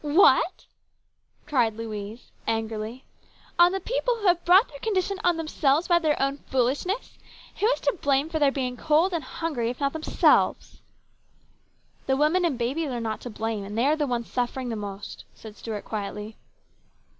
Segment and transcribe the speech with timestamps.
[0.03, 0.65] "What!"
[1.45, 3.05] cried Louise angrily."
[3.59, 7.19] On the people who have brought their condition on themselves by their own foolishness!
[7.59, 10.81] Who is to blame for their being hungry and cold, if not themselves?"
[12.07, 14.43] "The women and babies are not to blame, and they are the ones to feel
[14.45, 16.35] the suffering most," said Stuart quietly.